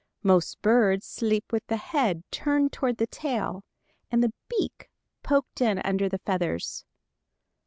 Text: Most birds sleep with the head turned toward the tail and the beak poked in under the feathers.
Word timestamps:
Most 0.23 0.59
birds 0.63 1.05
sleep 1.05 1.51
with 1.51 1.67
the 1.67 1.77
head 1.77 2.23
turned 2.31 2.73
toward 2.73 2.97
the 2.97 3.05
tail 3.05 3.63
and 4.09 4.23
the 4.23 4.33
beak 4.49 4.89
poked 5.21 5.61
in 5.61 5.77
under 5.85 6.09
the 6.09 6.17
feathers. 6.17 6.85